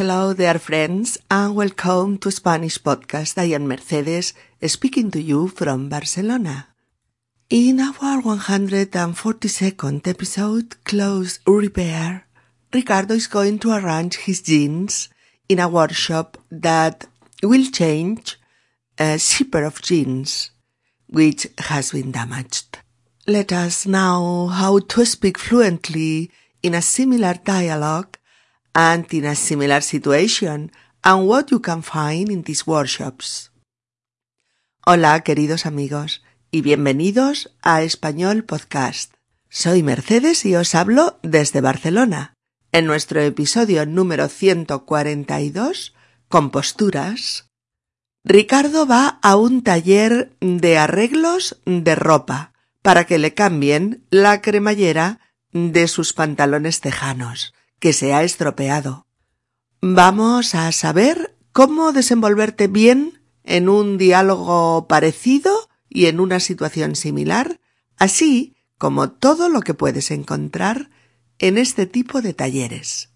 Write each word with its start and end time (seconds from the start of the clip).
Hello 0.00 0.32
there 0.32 0.60
friends 0.60 1.18
and 1.28 1.56
welcome 1.56 2.18
to 2.18 2.30
Spanish 2.30 2.78
Podcast. 2.78 3.36
I 3.36 3.46
am 3.56 3.66
Mercedes 3.66 4.32
speaking 4.64 5.10
to 5.10 5.20
you 5.20 5.48
from 5.48 5.88
Barcelona. 5.88 6.68
In 7.50 7.80
our 7.80 8.22
142nd 8.22 10.06
episode, 10.06 10.76
Clothes 10.84 11.40
Repair, 11.48 12.28
Ricardo 12.72 13.14
is 13.14 13.26
going 13.26 13.58
to 13.58 13.72
arrange 13.72 14.18
his 14.18 14.40
jeans 14.40 15.08
in 15.48 15.58
a 15.58 15.68
workshop 15.68 16.38
that 16.52 17.08
will 17.42 17.68
change 17.68 18.38
a 19.00 19.18
zipper 19.18 19.64
of 19.64 19.82
jeans 19.82 20.52
which 21.08 21.48
has 21.58 21.90
been 21.90 22.12
damaged. 22.12 22.78
Let 23.26 23.52
us 23.52 23.84
know 23.84 24.46
how 24.46 24.78
to 24.78 25.04
speak 25.04 25.38
fluently 25.38 26.30
in 26.62 26.74
a 26.74 26.82
similar 26.82 27.34
dialogue 27.34 28.16
and 28.78 29.12
in 29.12 29.24
a 29.24 29.34
similar 29.34 29.82
situation 29.82 30.70
and 31.02 31.26
what 31.26 31.50
you 31.50 31.58
can 31.58 31.82
find 31.82 32.30
in 32.30 32.44
these 32.44 32.64
workshops. 32.64 33.50
Hola, 34.86 35.20
queridos 35.24 35.66
amigos, 35.66 36.22
y 36.52 36.62
bienvenidos 36.62 37.50
a 37.60 37.82
Español 37.82 38.44
Podcast. 38.44 39.14
Soy 39.48 39.82
Mercedes 39.82 40.46
y 40.46 40.54
os 40.54 40.76
hablo 40.76 41.18
desde 41.24 41.60
Barcelona. 41.60 42.34
En 42.70 42.86
nuestro 42.86 43.20
episodio 43.20 43.84
número 43.84 44.28
142, 44.28 45.94
con 46.28 46.50
posturas, 46.50 47.48
Ricardo 48.22 48.86
va 48.86 49.18
a 49.22 49.34
un 49.34 49.64
taller 49.64 50.36
de 50.38 50.78
arreglos 50.78 51.60
de 51.64 51.96
ropa 51.96 52.52
para 52.82 53.06
que 53.06 53.18
le 53.18 53.34
cambien 53.34 54.04
la 54.10 54.40
cremallera 54.40 55.18
de 55.52 55.88
sus 55.88 56.12
pantalones 56.12 56.80
tejanos 56.80 57.54
que 57.78 57.92
se 57.92 58.12
ha 58.12 58.22
estropeado. 58.22 59.06
Vamos 59.80 60.54
a 60.54 60.72
saber 60.72 61.36
cómo 61.52 61.92
desenvolverte 61.92 62.66
bien 62.66 63.22
en 63.44 63.68
un 63.68 63.98
diálogo 63.98 64.86
parecido 64.88 65.68
y 65.88 66.06
en 66.06 66.20
una 66.20 66.40
situación 66.40 66.96
similar, 66.96 67.60
así 67.96 68.56
como 68.76 69.10
todo 69.10 69.48
lo 69.48 69.60
que 69.60 69.74
puedes 69.74 70.10
encontrar 70.10 70.90
en 71.38 71.58
este 71.58 71.86
tipo 71.86 72.20
de 72.22 72.34
talleres. 72.34 73.10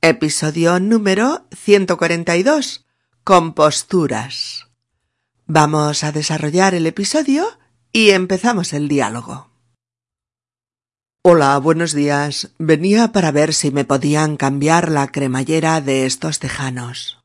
Episodio 0.00 0.80
número 0.80 1.46
142. 1.54 2.86
Composturas. 3.22 4.68
Vamos 5.46 6.04
a 6.04 6.12
desarrollar 6.12 6.74
el 6.74 6.86
episodio 6.86 7.46
y 7.92 8.10
empezamos 8.10 8.72
el 8.72 8.88
diálogo. 8.88 9.49
Hola, 11.22 11.58
buenos 11.58 11.92
días. 11.92 12.50
Venía 12.56 13.12
para 13.12 13.30
ver 13.30 13.52
si 13.52 13.70
me 13.70 13.84
podían 13.84 14.38
cambiar 14.38 14.90
la 14.90 15.06
cremallera 15.08 15.82
de 15.82 16.06
estos 16.06 16.38
tejanos. 16.38 17.18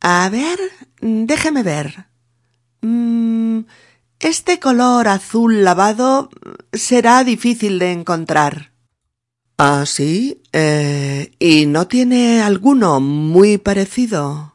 A 0.00 0.28
ver, 0.28 0.60
déjeme 1.00 1.64
ver. 1.64 2.06
Mm, 2.82 3.62
este 4.20 4.60
color 4.60 5.08
azul 5.08 5.64
lavado 5.64 6.30
será 6.72 7.24
difícil 7.24 7.80
de 7.80 7.90
encontrar. 7.90 8.70
¿Ah, 9.58 9.86
sí? 9.86 10.40
Eh, 10.52 11.32
¿Y 11.40 11.66
no 11.66 11.88
tiene 11.88 12.42
alguno 12.42 13.00
muy 13.00 13.58
parecido? 13.58 14.54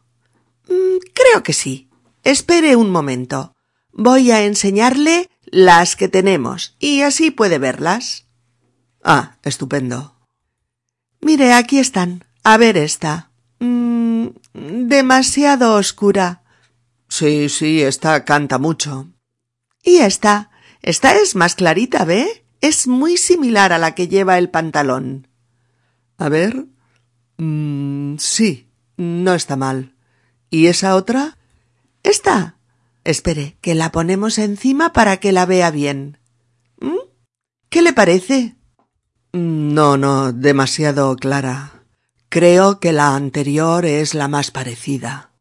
Mm, 0.70 1.00
creo 1.14 1.44
que 1.44 1.52
sí. 1.52 1.90
Espere 2.24 2.78
un 2.78 2.90
momento. 2.90 3.54
Voy 3.92 4.32
a 4.32 4.46
enseñarle 4.46 5.30
las 5.44 5.98
que 5.98 6.08
tenemos 6.08 6.78
y 6.80 7.02
así 7.02 7.32
puede 7.32 7.58
verlas. 7.60 8.25
Ah, 9.08 9.38
estupendo. 9.44 10.16
Mire, 11.22 11.54
aquí 11.54 11.78
están. 11.78 12.26
A 12.44 12.58
ver 12.58 12.76
esta. 12.76 13.30
Mm, 13.60 14.30
demasiado 14.54 15.76
oscura. 15.76 16.42
Sí, 17.08 17.48
sí, 17.50 17.84
esta 17.84 18.26
canta 18.26 18.58
mucho. 18.58 19.08
¿Y 19.84 19.98
esta? 19.98 20.50
Esta 20.82 21.14
es 21.14 21.36
más 21.36 21.54
clarita, 21.54 22.04
¿ve? 22.04 22.46
Es 22.62 22.88
muy 22.88 23.18
similar 23.18 23.74
a 23.74 23.78
la 23.78 23.94
que 23.94 24.08
lleva 24.08 24.40
el 24.40 24.50
pantalón. 24.50 25.28
A 26.18 26.28
ver. 26.28 26.66
Mm, 27.38 28.18
sí, 28.18 28.72
no 28.98 29.36
está 29.36 29.56
mal. 29.56 29.94
¿Y 30.50 30.66
esa 30.66 30.96
otra? 30.96 31.38
Esta. 32.02 32.58
Espere, 33.04 33.56
que 33.62 33.76
la 33.76 33.92
ponemos 33.92 34.40
encima 34.40 34.94
para 34.94 35.18
que 35.18 35.32
la 35.32 35.46
vea 35.46 35.70
bien. 35.70 36.18
¿Mm? 36.82 36.98
¿Qué 37.70 37.84
le 37.84 37.94
parece? 37.94 38.56
No, 39.38 39.98
no, 39.98 40.32
demasiado 40.32 41.14
clara. 41.18 41.84
Creo 42.30 42.80
que 42.80 42.94
la 42.94 43.18
anterior 43.18 43.86
es 43.86 44.14
la 44.14 44.30
más 44.30 44.50
parecida. 44.50 45.32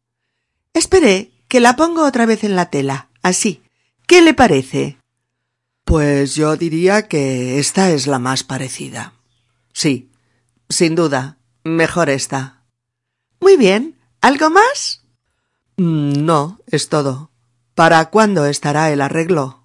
Espere, 0.73 1.31
que 1.47 1.61
la 1.61 1.77
pongo 1.77 2.05
otra 2.05 2.25
vez 2.25 2.43
en 2.43 2.57
la 2.57 2.69
tela. 2.69 3.07
Así. 3.21 3.63
¿Qué 4.05 4.21
le 4.21 4.33
parece? 4.33 4.97
Pues 5.85 6.35
yo 6.35 6.57
diría 6.57 7.07
que 7.07 7.57
esta 7.57 7.89
es 7.91 8.05
la 8.05 8.19
más 8.19 8.43
parecida. 8.43 9.13
Sí, 9.71 10.11
sin 10.67 10.95
duda. 10.95 11.37
Mejor 11.63 12.09
esta. 12.09 12.65
Muy 13.39 13.55
bien. 13.55 13.97
¿Algo 14.19 14.49
más? 14.49 15.05
Mm, 15.77 16.25
no, 16.25 16.59
es 16.67 16.89
todo. 16.89 17.31
¿Para 17.75 18.09
cuándo 18.09 18.45
estará 18.45 18.91
el 18.91 18.99
arreglo? 18.99 19.64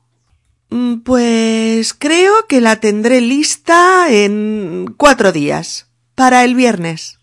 Mm, 0.71 1.01
pues 1.01 1.95
creo 1.95 2.47
que 2.49 2.61
la 2.61 2.77
tendré 2.77 3.21
lista 3.21 4.11
en 4.11 4.95
cuatro 4.97 5.33
días, 5.33 5.91
para 6.15 6.45
el 6.45 6.55
viernes. 6.55 7.19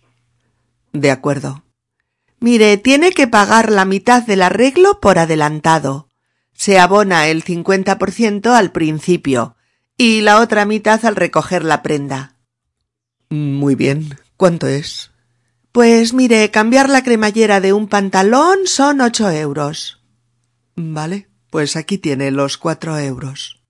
De 0.93 1.11
acuerdo. 1.11 1.63
Mire, 2.39 2.77
tiene 2.77 3.11
que 3.11 3.27
pagar 3.27 3.71
la 3.71 3.85
mitad 3.85 4.23
del 4.23 4.41
arreglo 4.41 4.99
por 4.99 5.17
adelantado. 5.17 6.07
Se 6.53 6.79
abona 6.79 7.27
el 7.27 7.43
cincuenta 7.43 7.97
por 7.97 8.11
ciento 8.11 8.53
al 8.53 8.71
principio 8.71 9.55
y 9.97 10.21
la 10.21 10.39
otra 10.39 10.65
mitad 10.65 11.03
al 11.05 11.15
recoger 11.15 11.63
la 11.63 11.81
prenda. 11.81 12.35
Muy 13.29 13.75
bien. 13.75 14.17
¿Cuánto 14.37 14.67
es? 14.67 15.11
Pues 15.71 16.13
mire, 16.13 16.51
cambiar 16.51 16.89
la 16.89 17.03
cremallera 17.03 17.59
de 17.59 17.73
un 17.73 17.87
pantalón 17.87 18.59
son 18.65 19.01
ocho 19.01 19.29
euros. 19.29 19.99
Vale. 20.75 21.27
Pues 21.49 21.75
aquí 21.75 21.97
tiene 21.97 22.31
los 22.31 22.57
cuatro 22.57 22.97
euros. 22.97 23.61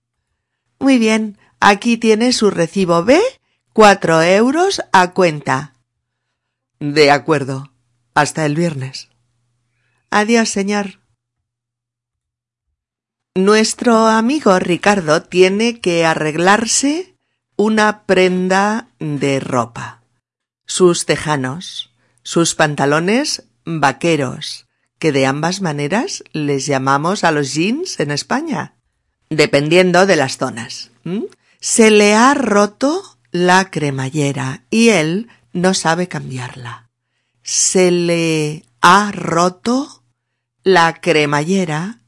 Muy 0.78 0.98
bien, 0.98 1.38
aquí 1.60 1.96
tiene 1.96 2.32
su 2.32 2.50
recibo 2.50 3.04
B, 3.04 3.20
cuatro 3.72 4.22
euros 4.22 4.82
a 4.92 5.12
cuenta. 5.12 5.74
De 6.80 7.10
acuerdo. 7.10 7.72
Hasta 8.14 8.44
el 8.46 8.56
viernes. 8.56 9.08
Adiós, 10.10 10.48
señor. 10.48 11.00
Nuestro 13.36 14.06
amigo 14.06 14.58
Ricardo 14.58 15.22
tiene 15.22 15.80
que 15.80 16.04
arreglarse 16.04 17.14
una 17.56 18.04
prenda 18.06 18.88
de 18.98 19.38
ropa. 19.38 20.02
Sus 20.66 21.06
tejanos, 21.06 21.92
sus 22.22 22.54
pantalones 22.54 23.44
vaqueros, 23.64 24.67
que 24.98 25.12
de 25.12 25.26
ambas 25.26 25.60
maneras 25.60 26.24
les 26.32 26.66
llamamos 26.66 27.24
a 27.24 27.30
los 27.30 27.54
jeans 27.54 28.00
en 28.00 28.10
España, 28.10 28.74
dependiendo 29.30 30.06
de 30.06 30.16
las 30.16 30.38
zonas. 30.38 30.90
Se 31.60 31.90
le 31.90 32.14
ha 32.14 32.34
roto 32.34 33.18
la 33.30 33.70
cremallera 33.70 34.64
y 34.70 34.88
él 34.90 35.28
no 35.52 35.74
sabe 35.74 36.08
cambiarla. 36.08 36.88
Se 37.42 37.90
le 37.90 38.64
ha 38.80 39.10
roto 39.12 40.02
la 40.62 41.00
cremallera 41.00 42.00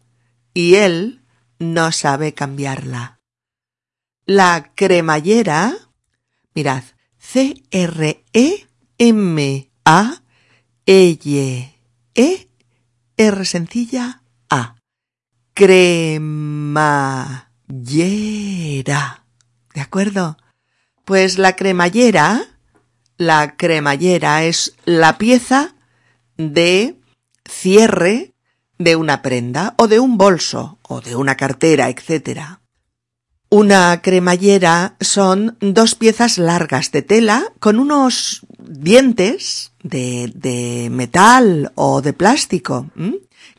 y 0.54 0.74
él 0.74 1.22
no 1.58 1.92
sabe 1.92 2.34
cambiarla. 2.34 3.20
La 4.26 4.72
cremallera, 4.74 5.76
mirad, 6.54 6.84
C-R-E-M-A-E-E 7.18 8.50
R 13.20 13.44
sencilla 13.44 14.22
A. 14.48 14.76
Cremallera. 15.52 16.96
¿De 19.74 19.80
acuerdo? 19.82 20.38
Pues 21.04 21.36
la 21.36 21.54
cremallera, 21.54 22.46
la 23.18 23.58
cremallera 23.58 24.44
es 24.44 24.74
la 24.86 25.18
pieza 25.18 25.74
de 26.38 26.98
cierre 27.44 28.32
de 28.78 28.96
una 28.96 29.20
prenda 29.20 29.74
o 29.76 29.86
de 29.86 30.00
un 30.00 30.16
bolso 30.16 30.78
o 30.80 31.02
de 31.02 31.14
una 31.14 31.36
cartera, 31.36 31.90
etc. 31.90 32.40
Una 33.50 34.00
cremallera 34.00 34.96
son 34.98 35.58
dos 35.60 35.94
piezas 35.94 36.38
largas 36.38 36.90
de 36.90 37.02
tela 37.02 37.52
con 37.58 37.80
unos 37.80 38.46
dientes 38.56 39.69
de, 39.82 40.30
de 40.34 40.88
metal 40.90 41.72
o 41.74 42.02
de 42.02 42.12
plástico 42.12 42.86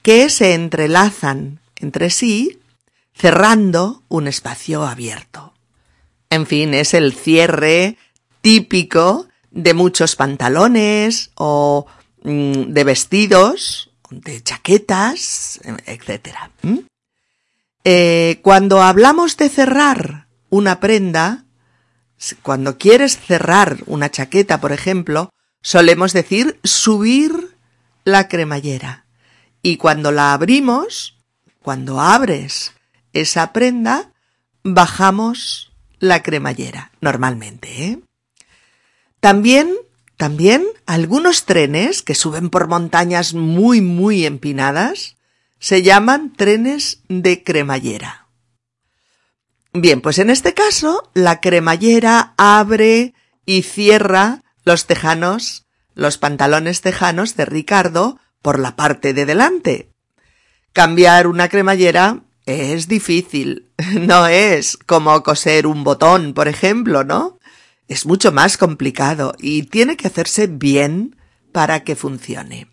que 0.01 0.29
se 0.29 0.53
entrelazan 0.53 1.59
entre 1.75 2.09
sí 2.09 2.59
cerrando 3.13 4.03
un 4.07 4.27
espacio 4.27 4.83
abierto. 4.85 5.53
En 6.29 6.45
fin, 6.47 6.73
es 6.73 6.93
el 6.93 7.13
cierre 7.13 7.97
típico 8.41 9.27
de 9.51 9.73
muchos 9.73 10.15
pantalones 10.15 11.31
o 11.35 11.85
mm, 12.23 12.71
de 12.73 12.83
vestidos, 12.83 13.91
de 14.09 14.41
chaquetas, 14.41 15.59
etc. 15.85 16.37
Eh, 17.83 18.39
cuando 18.41 18.81
hablamos 18.81 19.37
de 19.37 19.49
cerrar 19.49 20.27
una 20.49 20.79
prenda, 20.79 21.45
cuando 22.43 22.77
quieres 22.77 23.17
cerrar 23.19 23.77
una 23.87 24.09
chaqueta, 24.09 24.61
por 24.61 24.71
ejemplo, 24.71 25.31
solemos 25.61 26.13
decir 26.13 26.59
subir 26.63 27.55
la 28.03 28.27
cremallera. 28.27 29.05
Y 29.61 29.77
cuando 29.77 30.11
la 30.11 30.33
abrimos, 30.33 31.17
cuando 31.61 32.01
abres 32.01 32.73
esa 33.13 33.53
prenda, 33.53 34.11
bajamos 34.63 35.71
la 35.99 36.23
cremallera, 36.23 36.91
normalmente, 36.99 37.85
¿eh? 37.85 37.99
También, 39.19 39.75
también 40.17 40.65
algunos 40.87 41.45
trenes 41.45 42.01
que 42.01 42.15
suben 42.15 42.49
por 42.49 42.67
montañas 42.67 43.35
muy, 43.35 43.81
muy 43.81 44.25
empinadas 44.25 45.15
se 45.59 45.83
llaman 45.83 46.33
trenes 46.33 47.03
de 47.07 47.43
cremallera. 47.43 48.27
Bien, 49.73 50.01
pues 50.01 50.17
en 50.17 50.31
este 50.31 50.55
caso, 50.55 51.09
la 51.13 51.39
cremallera 51.39 52.33
abre 52.35 53.13
y 53.45 53.61
cierra 53.61 54.43
los 54.63 54.85
tejanos, 54.85 55.65
los 55.93 56.17
pantalones 56.17 56.81
tejanos 56.81 57.35
de 57.35 57.45
Ricardo 57.45 58.19
por 58.41 58.59
la 58.59 58.75
parte 58.75 59.13
de 59.13 59.25
delante. 59.25 59.91
Cambiar 60.73 61.27
una 61.27 61.49
cremallera 61.49 62.23
es 62.45 62.87
difícil. 62.87 63.71
No 63.99 64.27
es 64.27 64.77
como 64.77 65.21
coser 65.23 65.67
un 65.67 65.83
botón, 65.83 66.33
por 66.33 66.47
ejemplo, 66.47 67.03
¿no? 67.03 67.39
Es 67.87 68.05
mucho 68.05 68.31
más 68.31 68.57
complicado 68.57 69.33
y 69.39 69.63
tiene 69.63 69.97
que 69.97 70.07
hacerse 70.07 70.47
bien 70.47 71.17
para 71.51 71.83
que 71.83 71.95
funcione. 71.95 72.67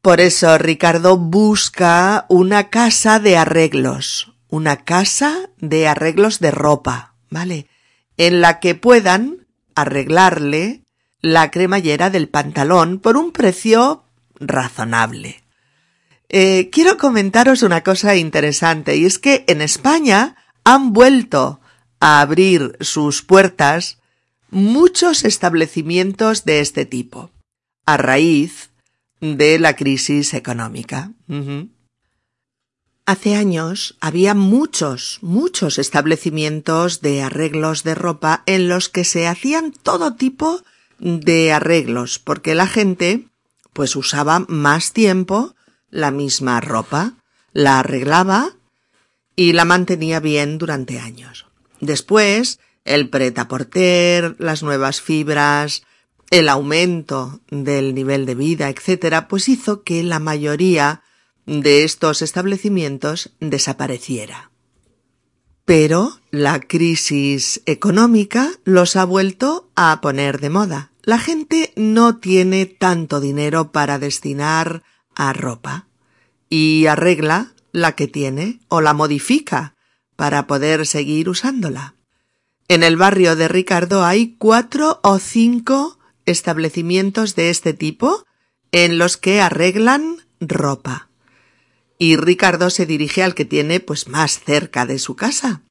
Por 0.00 0.20
eso 0.20 0.56
Ricardo 0.58 1.16
busca 1.16 2.26
una 2.28 2.70
casa 2.70 3.18
de 3.18 3.36
arreglos, 3.36 4.32
una 4.48 4.84
casa 4.84 5.50
de 5.58 5.88
arreglos 5.88 6.40
de 6.40 6.50
ropa, 6.50 7.14
¿vale? 7.30 7.68
En 8.16 8.40
la 8.40 8.60
que 8.60 8.74
puedan 8.74 9.46
arreglarle 9.74 10.83
la 11.24 11.50
cremallera 11.50 12.10
del 12.10 12.28
pantalón 12.28 12.98
por 12.98 13.16
un 13.16 13.32
precio 13.32 14.04
razonable. 14.34 15.42
Eh, 16.28 16.68
quiero 16.70 16.98
comentaros 16.98 17.62
una 17.62 17.82
cosa 17.82 18.14
interesante 18.14 18.94
y 18.96 19.06
es 19.06 19.18
que 19.18 19.42
en 19.48 19.62
España 19.62 20.36
han 20.64 20.92
vuelto 20.92 21.60
a 21.98 22.20
abrir 22.20 22.76
sus 22.80 23.22
puertas 23.22 23.96
muchos 24.50 25.24
establecimientos 25.24 26.44
de 26.44 26.60
este 26.60 26.84
tipo, 26.84 27.30
a 27.86 27.96
raíz 27.96 28.68
de 29.22 29.58
la 29.58 29.76
crisis 29.76 30.34
económica. 30.34 31.12
Hace 33.06 33.34
años 33.34 33.96
había 34.02 34.34
muchos, 34.34 35.20
muchos 35.22 35.78
establecimientos 35.78 37.00
de 37.00 37.22
arreglos 37.22 37.82
de 37.82 37.94
ropa 37.94 38.42
en 38.44 38.68
los 38.68 38.90
que 38.90 39.04
se 39.04 39.26
hacían 39.26 39.72
todo 39.72 40.16
tipo 40.16 40.62
de 40.98 41.52
arreglos, 41.52 42.18
porque 42.18 42.54
la 42.54 42.66
gente 42.66 43.28
pues 43.72 43.96
usaba 43.96 44.44
más 44.48 44.92
tiempo 44.92 45.54
la 45.90 46.10
misma 46.10 46.60
ropa, 46.60 47.14
la 47.52 47.80
arreglaba 47.80 48.52
y 49.36 49.52
la 49.52 49.64
mantenía 49.64 50.20
bien 50.20 50.58
durante 50.58 50.98
años. 51.00 51.46
Después, 51.80 52.60
el 52.84 53.10
preta-porter, 53.10 54.36
las 54.38 54.62
nuevas 54.62 55.00
fibras, 55.00 55.82
el 56.30 56.48
aumento 56.48 57.40
del 57.50 57.94
nivel 57.94 58.26
de 58.26 58.34
vida, 58.34 58.68
etcétera, 58.68 59.28
pues 59.28 59.48
hizo 59.48 59.82
que 59.82 60.02
la 60.02 60.18
mayoría 60.18 61.02
de 61.46 61.84
estos 61.84 62.22
establecimientos 62.22 63.30
desapareciera. 63.40 64.50
Pero 65.64 66.20
la 66.30 66.60
crisis 66.60 67.62
económica 67.64 68.50
los 68.64 68.96
ha 68.96 69.04
vuelto 69.04 69.70
a 69.74 70.00
poner 70.02 70.40
de 70.40 70.50
moda. 70.50 70.92
La 71.02 71.18
gente 71.18 71.72
no 71.76 72.18
tiene 72.18 72.66
tanto 72.66 73.20
dinero 73.20 73.72
para 73.72 73.98
destinar 73.98 74.82
a 75.14 75.32
ropa 75.32 75.86
y 76.50 76.86
arregla 76.86 77.54
la 77.72 77.92
que 77.92 78.08
tiene 78.08 78.60
o 78.68 78.80
la 78.80 78.92
modifica 78.92 79.74
para 80.16 80.46
poder 80.46 80.86
seguir 80.86 81.28
usándola. 81.28 81.94
En 82.68 82.82
el 82.82 82.96
barrio 82.96 83.36
de 83.36 83.48
Ricardo 83.48 84.04
hay 84.04 84.36
cuatro 84.38 85.00
o 85.02 85.18
cinco 85.18 85.98
establecimientos 86.26 87.34
de 87.34 87.50
este 87.50 87.74
tipo 87.74 88.24
en 88.72 88.98
los 88.98 89.16
que 89.16 89.40
arreglan 89.40 90.16
ropa. 90.40 91.08
Y 91.98 92.16
Ricardo 92.16 92.70
se 92.70 92.86
dirige 92.86 93.22
al 93.22 93.34
que 93.34 93.44
tiene 93.44 93.80
pues 93.80 94.08
más 94.08 94.40
cerca 94.40 94.86
de 94.86 94.98
su 94.98 95.16
casa. 95.16 95.62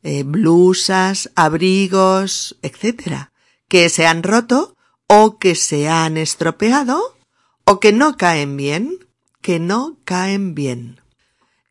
eh, 0.03 0.23
blusas, 0.23 1.31
abrigos, 1.35 2.57
etc., 2.63 3.29
que 3.69 3.91
se 3.91 4.07
han 4.07 4.23
roto 4.23 4.75
o 5.07 5.39
que 5.39 5.55
se 5.55 5.91
han 5.91 6.17
estropeado 6.17 7.15
o 7.65 7.81
que 7.81 7.93
no 7.93 8.17
caen 8.17 8.57
bien, 8.57 8.99
que 9.41 9.59
no 9.59 9.97
caen 10.05 10.55
bien. 10.55 11.01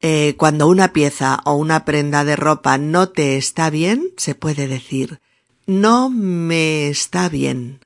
Eh, 0.02 0.36
cuando 0.38 0.68
una 0.68 0.92
pieza 0.92 1.42
o 1.46 1.54
una 1.54 1.86
prenda 1.86 2.26
de 2.26 2.36
ropa 2.36 2.78
no 2.78 3.10
te 3.10 3.38
está 3.38 3.70
bien, 3.70 4.12
se 4.18 4.36
puede 4.36 4.68
decir, 4.68 5.22
no 5.66 6.10
me 6.10 6.90
está 6.90 7.30
bien. 7.30 7.80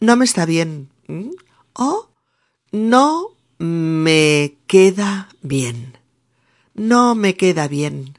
No 0.00 0.16
me 0.16 0.24
está 0.24 0.46
bien. 0.46 0.88
O 1.74 2.08
no 2.72 3.28
me 3.58 4.56
queda 4.66 5.28
bien. 5.42 5.98
No 6.74 7.14
me 7.14 7.36
queda 7.36 7.68
bien. 7.68 8.18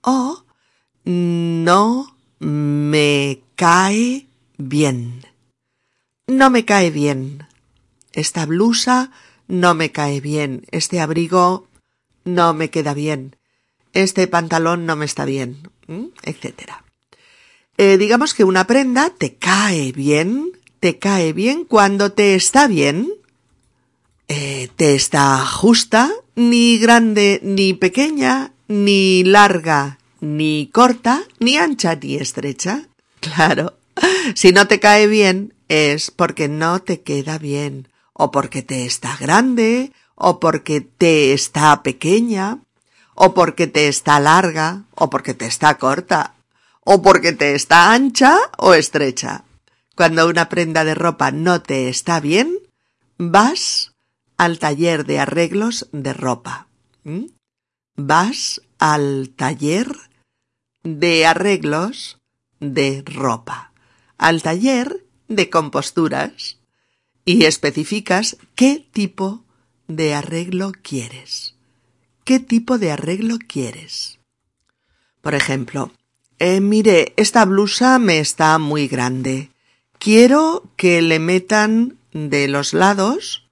O 0.00 0.44
no 1.04 2.16
me 2.38 3.42
cae 3.56 4.26
bien. 4.56 5.26
No 6.26 6.50
me 6.50 6.64
cae 6.64 6.90
bien. 6.90 7.46
Esta 8.12 8.46
blusa 8.46 9.10
no 9.48 9.74
me 9.74 9.92
cae 9.92 10.20
bien. 10.20 10.64
Este 10.70 11.00
abrigo 11.00 11.66
no 12.24 12.54
me 12.54 12.70
queda 12.70 12.94
bien, 12.94 13.36
este 13.92 14.26
pantalón 14.26 14.86
no 14.86 14.96
me 14.96 15.04
está 15.04 15.24
bien, 15.24 15.68
etcétera. 16.22 16.84
Eh, 17.76 17.96
digamos 17.98 18.34
que 18.34 18.44
una 18.44 18.66
prenda 18.66 19.10
te 19.10 19.34
cae 19.34 19.92
bien, 19.92 20.52
te 20.80 20.98
cae 20.98 21.32
bien 21.32 21.64
cuando 21.64 22.12
te 22.12 22.34
está 22.34 22.66
bien, 22.68 23.12
eh, 24.28 24.68
te 24.76 24.94
está 24.94 25.44
justa, 25.44 26.10
ni 26.34 26.78
grande 26.78 27.40
ni 27.42 27.74
pequeña, 27.74 28.52
ni 28.68 29.24
larga 29.24 29.98
ni 30.20 30.70
corta, 30.72 31.24
ni 31.40 31.56
ancha 31.56 31.96
ni 31.96 32.16
estrecha. 32.16 32.86
Claro, 33.22 33.74
si 34.34 34.50
no 34.50 34.66
te 34.66 34.80
cae 34.80 35.06
bien 35.06 35.54
es 35.68 36.10
porque 36.10 36.48
no 36.48 36.82
te 36.82 37.02
queda 37.02 37.38
bien, 37.38 37.86
o 38.12 38.30
porque 38.30 38.62
te 38.62 38.86
está 38.86 39.16
grande, 39.16 39.92
o 40.14 40.40
porque 40.40 40.80
te 40.80 41.32
está 41.32 41.82
pequeña, 41.82 42.58
o 43.14 43.34
porque 43.34 43.66
te 43.66 43.88
está 43.88 44.20
larga, 44.20 44.84
o 44.94 45.10
porque 45.10 45.34
te 45.34 45.46
está 45.46 45.78
corta, 45.78 46.34
o 46.84 47.02
porque 47.02 47.32
te 47.32 47.54
está 47.54 47.92
ancha 47.92 48.36
o 48.58 48.74
estrecha. 48.74 49.44
Cuando 49.96 50.28
una 50.28 50.48
prenda 50.48 50.84
de 50.84 50.94
ropa 50.94 51.30
no 51.30 51.62
te 51.62 51.88
está 51.88 52.20
bien, 52.20 52.58
vas 53.18 53.92
al 54.36 54.58
taller 54.58 55.04
de 55.04 55.20
arreglos 55.20 55.88
de 55.92 56.12
ropa. 56.12 56.66
Vas 57.96 58.62
al 58.78 59.30
taller 59.36 59.94
de 60.82 61.26
arreglos 61.26 62.18
de 62.58 63.02
ropa, 63.06 63.72
al 64.18 64.42
taller 64.42 65.04
de 65.28 65.50
composturas 65.50 66.58
y 67.24 67.44
especificas 67.44 68.36
qué 68.54 68.86
tipo 68.92 69.44
de 69.88 70.14
arreglo 70.14 70.72
quieres. 70.82 71.54
¿Qué 72.24 72.38
tipo 72.38 72.78
de 72.78 72.92
arreglo 72.92 73.38
quieres? 73.46 74.18
Por 75.20 75.34
ejemplo, 75.34 75.92
eh, 76.38 76.60
mire, 76.60 77.14
esta 77.16 77.44
blusa 77.44 77.98
me 77.98 78.18
está 78.18 78.58
muy 78.58 78.88
grande. 78.88 79.50
Quiero 79.98 80.64
que 80.76 81.02
le 81.02 81.18
metan 81.18 81.98
de 82.12 82.48
los 82.48 82.74
lados 82.74 83.48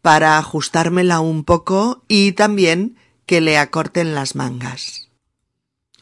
para 0.00 0.38
ajustármela 0.38 1.20
un 1.20 1.44
poco 1.44 2.02
y 2.08 2.32
también 2.32 2.96
que 3.26 3.40
le 3.40 3.58
acorten 3.58 4.14
las 4.14 4.34
mangas. 4.34 5.08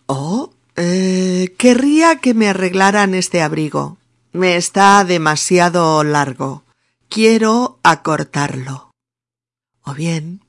Oh, 0.06 0.52
eh, 0.76 1.54
querría 1.58 2.16
que 2.16 2.34
me 2.34 2.48
arreglaran 2.48 3.14
este 3.14 3.42
abrigo. 3.42 3.98
Me 4.32 4.56
está 4.56 5.04
demasiado 5.04 6.02
largo. 6.04 6.64
Quiero 7.10 7.80
acortarlo. 7.82 8.92
O 9.82 9.94
bien, 9.94 10.44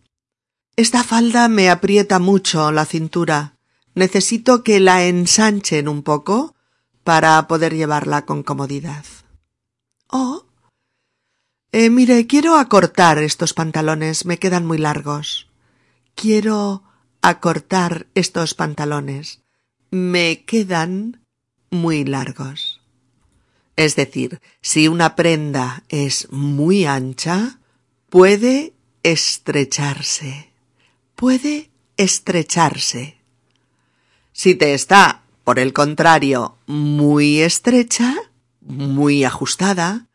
esta 0.75 1.03
falda 1.03 1.47
me 1.47 1.71
aprieta 1.71 2.19
mucho 2.19 2.71
la 2.71 2.85
cintura. 2.85 3.57
Necesito 3.95 4.63
que 4.63 4.79
la 4.79 5.05
ensanchen 5.05 5.87
un 5.87 6.03
poco 6.03 6.53
para 7.03 7.47
poder 7.47 7.73
llevarla 7.73 8.27
con 8.27 8.43
comodidad. 8.43 9.03
Oh. 10.05 10.45
Eh, 11.71 11.89
mire, 11.89 12.27
quiero 12.27 12.55
acortar 12.57 13.17
estos 13.17 13.55
pantalones, 13.55 14.27
me 14.27 14.37
quedan 14.37 14.67
muy 14.67 14.77
largos. 14.77 15.49
Quiero 16.13 16.83
acortar 17.23 18.05
estos 18.13 18.53
pantalones, 18.53 19.41
me 19.89 20.45
quedan 20.45 21.25
muy 21.71 22.05
largos. 22.05 22.80
Es 23.81 23.95
decir, 23.95 24.41
si 24.61 24.87
una 24.87 25.15
prenda 25.15 25.83
es 25.89 26.31
muy 26.31 26.85
ancha, 26.85 27.57
puede 28.11 28.73
estrecharse, 29.01 30.51
puede 31.15 31.71
estrecharse. 31.97 33.17
Si 34.33 34.53
te 34.53 34.75
está, 34.75 35.23
por 35.43 35.57
el 35.57 35.73
contrario, 35.73 36.57
muy 36.67 37.39
estrecha, 37.39 38.13
muy 38.61 39.23
ajustada, 39.23 40.05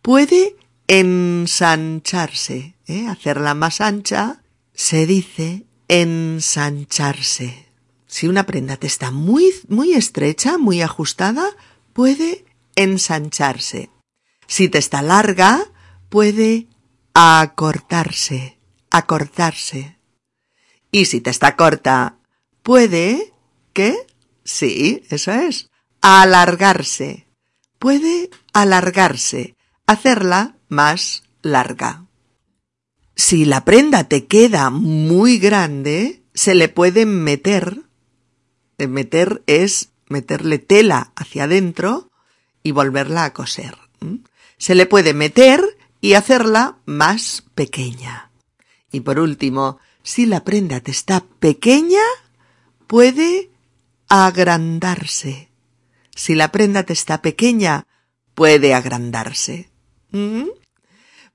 puede 0.00 0.56
ensancharse, 0.86 2.76
¿eh? 2.86 3.08
hacerla 3.08 3.52
más 3.52 3.82
ancha, 3.82 4.42
se 4.72 5.04
dice 5.04 5.66
ensancharse. 5.88 7.66
Si 8.06 8.26
una 8.26 8.46
prenda 8.46 8.78
te 8.78 8.86
está 8.86 9.10
muy, 9.10 9.52
muy 9.68 9.92
estrecha, 9.92 10.56
muy 10.56 10.80
ajustada, 10.80 11.44
puede 11.92 12.46
ensancharse. 12.76 13.90
Si 14.46 14.68
te 14.68 14.78
está 14.78 15.02
larga, 15.02 15.64
puede 16.08 16.68
acortarse, 17.14 18.58
acortarse. 18.90 19.98
Y 20.90 21.06
si 21.06 21.20
te 21.20 21.30
está 21.30 21.56
corta, 21.56 22.18
puede, 22.62 23.32
¿qué? 23.72 24.06
Sí, 24.44 25.02
eso 25.08 25.32
es, 25.32 25.70
alargarse, 26.00 27.26
puede 27.78 28.30
alargarse, 28.52 29.56
hacerla 29.86 30.56
más 30.68 31.22
larga. 31.42 32.06
Si 33.14 33.44
la 33.44 33.64
prenda 33.64 34.04
te 34.04 34.26
queda 34.26 34.70
muy 34.70 35.38
grande, 35.38 36.22
se 36.34 36.54
le 36.54 36.68
puede 36.68 37.06
meter, 37.06 37.82
meter 38.78 39.42
es 39.46 39.90
meterle 40.08 40.58
tela 40.58 41.12
hacia 41.16 41.44
adentro 41.44 42.11
y 42.62 42.70
volverla 42.70 43.24
a 43.24 43.32
coser. 43.32 43.76
Se 44.58 44.74
le 44.74 44.86
puede 44.86 45.14
meter 45.14 45.62
y 46.00 46.14
hacerla 46.14 46.78
más 46.84 47.44
pequeña. 47.54 48.30
Y 48.90 49.00
por 49.00 49.18
último, 49.18 49.78
si 50.02 50.26
la 50.26 50.44
prenda 50.44 50.80
te 50.80 50.90
está 50.90 51.24
pequeña, 51.38 52.02
puede 52.86 53.50
agrandarse. 54.08 55.50
Si 56.14 56.34
la 56.34 56.52
prenda 56.52 56.82
te 56.82 56.92
está 56.92 57.22
pequeña, 57.22 57.86
puede 58.34 58.74
agrandarse. 58.74 59.70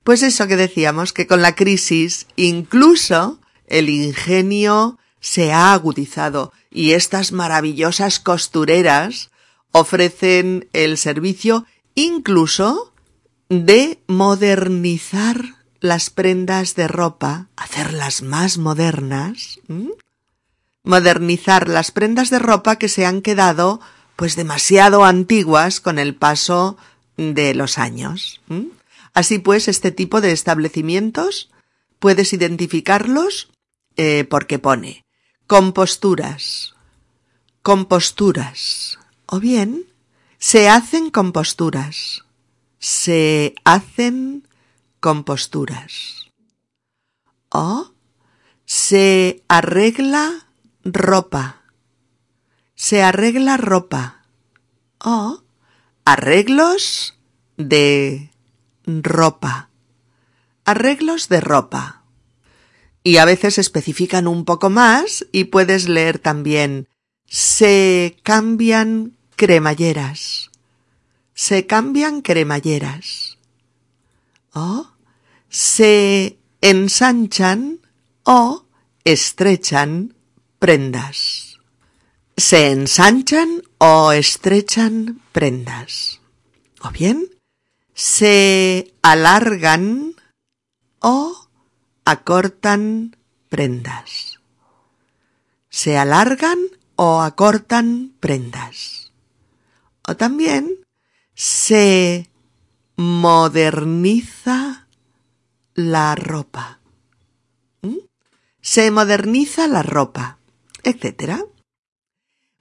Pues 0.04 0.22
eso 0.22 0.46
que 0.46 0.56
decíamos, 0.56 1.12
que 1.12 1.26
con 1.26 1.42
la 1.42 1.54
crisis 1.54 2.26
incluso 2.36 3.40
el 3.66 3.88
ingenio 3.88 4.98
se 5.20 5.52
ha 5.52 5.72
agudizado 5.72 6.52
y 6.70 6.92
estas 6.92 7.32
maravillosas 7.32 8.20
costureras 8.20 9.30
ofrecen 9.78 10.68
el 10.72 10.98
servicio 10.98 11.66
incluso 11.94 12.92
de 13.48 14.00
modernizar 14.06 15.56
las 15.80 16.10
prendas 16.10 16.74
de 16.74 16.88
ropa, 16.88 17.48
hacerlas 17.56 18.22
más 18.22 18.58
modernas, 18.58 19.60
modernizar 20.82 21.68
las 21.68 21.90
prendas 21.90 22.30
de 22.30 22.38
ropa 22.38 22.76
que 22.76 22.88
se 22.88 23.06
han 23.06 23.22
quedado 23.22 23.80
pues 24.16 24.34
demasiado 24.34 25.04
antiguas 25.04 25.80
con 25.80 25.98
el 25.98 26.14
paso 26.14 26.76
de 27.16 27.54
los 27.54 27.78
años. 27.78 28.40
Así 29.14 29.38
pues, 29.38 29.68
este 29.68 29.90
tipo 29.92 30.20
de 30.20 30.32
establecimientos 30.32 31.50
puedes 31.98 32.32
identificarlos 32.32 33.50
eh, 33.96 34.24
porque 34.28 34.58
pone 34.58 35.04
composturas, 35.46 36.74
composturas, 37.62 38.98
o 39.30 39.40
bien 39.40 39.84
se 40.38 40.68
hacen 40.68 41.10
composturas, 41.10 42.24
se 42.78 43.54
hacen 43.64 44.48
composturas, 45.00 46.30
o 47.50 47.92
se 48.64 49.42
arregla 49.48 50.46
ropa, 50.84 51.62
se 52.74 53.02
arregla 53.02 53.56
ropa, 53.56 54.24
o 54.98 55.42
arreglos 56.04 57.18
de 57.56 58.30
ropa. 58.86 59.68
Arreglos 60.64 61.28
de 61.28 61.40
ropa. 61.40 62.04
Y 63.02 63.16
a 63.16 63.24
veces 63.24 63.58
especifican 63.58 64.26
un 64.26 64.44
poco 64.44 64.68
más 64.68 65.26
y 65.32 65.44
puedes 65.44 65.88
leer 65.88 66.18
también 66.18 66.88
se 67.28 68.16
cambian 68.22 69.17
cremalleras. 69.38 70.50
Se 71.32 71.66
cambian 71.66 72.20
cremalleras. 72.20 73.38
O 74.52 74.90
se 75.48 76.38
ensanchan 76.60 77.80
o 78.24 78.66
estrechan 79.04 80.14
prendas. 80.58 81.58
Se 82.36 82.70
ensanchan 82.70 83.62
o 83.78 84.12
estrechan 84.12 85.22
prendas. 85.32 86.20
O 86.82 86.90
bien, 86.90 87.30
se 87.94 88.92
alargan 89.02 90.14
o 91.00 91.48
acortan 92.04 93.16
prendas. 93.48 94.40
Se 95.70 95.96
alargan 95.96 96.58
o 96.96 97.22
acortan 97.22 98.12
prendas. 98.18 98.97
O 100.08 100.16
también 100.16 100.86
se 101.34 102.30
moderniza 102.96 104.88
la 105.74 106.14
ropa. 106.14 106.80
¿Mm? 107.82 107.98
Se 108.62 108.90
moderniza 108.90 109.68
la 109.68 109.82
ropa, 109.82 110.38
etcétera. 110.82 111.44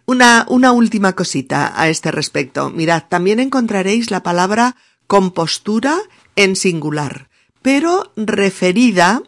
Una, 0.06 0.46
una 0.50 0.74
última 0.74 1.14
cosita 1.14 1.72
a 1.82 1.88
este 1.88 2.12
respecto. 2.12 2.70
Mirad, 2.70 3.04
también 3.08 3.40
encontraréis 3.40 4.12
la 4.12 4.24
palabra 4.24 4.76
compostura 5.08 5.98
en 6.36 6.58
singular, 6.58 7.30
pero 7.62 8.12
referida 8.18 9.24